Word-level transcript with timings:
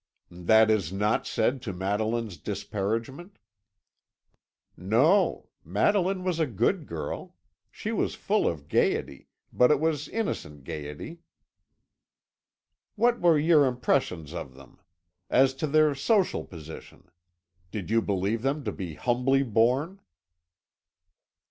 "That 0.31 0.71
is 0.71 0.91
not 0.91 1.27
said 1.27 1.61
to 1.61 1.73
Madeline's 1.73 2.37
disparagement?" 2.37 3.37
"No. 4.75 5.49
Madeline 5.63 6.23
was 6.23 6.39
a 6.39 6.47
good 6.47 6.87
girl. 6.87 7.35
She 7.69 7.91
was 7.91 8.15
full 8.15 8.47
of 8.47 8.67
gaiety, 8.67 9.27
but 9.53 9.69
it 9.69 9.79
was 9.79 10.07
innocent 10.07 10.63
gaiety." 10.63 11.19
"What 12.95 13.19
were 13.21 13.37
your 13.37 13.63
impressions 13.67 14.33
of 14.33 14.55
them? 14.55 14.79
As 15.29 15.53
to 15.53 15.67
their 15.67 15.93
social 15.93 16.45
position? 16.45 17.11
Did 17.69 17.91
you 17.91 18.01
believe 18.01 18.41
them 18.41 18.63
to 18.63 18.71
be 18.71 18.95
humbly 18.95 19.43
born?" 19.43 20.01